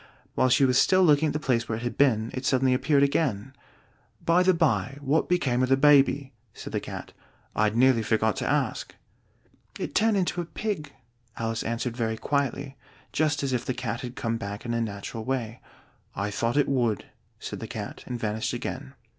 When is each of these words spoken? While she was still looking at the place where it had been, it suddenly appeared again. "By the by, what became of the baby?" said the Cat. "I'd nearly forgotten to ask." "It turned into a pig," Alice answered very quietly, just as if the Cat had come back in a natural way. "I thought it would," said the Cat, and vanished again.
While 0.33 0.49
she 0.49 0.65
was 0.65 0.79
still 0.79 1.03
looking 1.03 1.27
at 1.27 1.33
the 1.33 1.39
place 1.39 1.69
where 1.69 1.77
it 1.77 1.83
had 1.83 1.95
been, 1.95 2.31
it 2.33 2.43
suddenly 2.43 2.73
appeared 2.73 3.03
again. 3.03 3.53
"By 4.25 4.41
the 4.41 4.51
by, 4.51 4.97
what 4.99 5.29
became 5.29 5.61
of 5.61 5.69
the 5.69 5.77
baby?" 5.77 6.33
said 6.55 6.73
the 6.73 6.79
Cat. 6.79 7.11
"I'd 7.55 7.75
nearly 7.75 8.01
forgotten 8.01 8.39
to 8.47 8.51
ask." 8.51 8.95
"It 9.77 9.93
turned 9.93 10.17
into 10.17 10.41
a 10.41 10.45
pig," 10.45 10.91
Alice 11.37 11.61
answered 11.61 11.95
very 11.95 12.17
quietly, 12.17 12.77
just 13.13 13.43
as 13.43 13.53
if 13.53 13.63
the 13.63 13.75
Cat 13.75 14.01
had 14.01 14.15
come 14.15 14.37
back 14.37 14.65
in 14.65 14.73
a 14.73 14.81
natural 14.81 15.23
way. 15.23 15.61
"I 16.15 16.31
thought 16.31 16.57
it 16.57 16.67
would," 16.67 17.05
said 17.39 17.59
the 17.59 17.67
Cat, 17.67 18.03
and 18.07 18.19
vanished 18.19 18.53
again. 18.53 18.95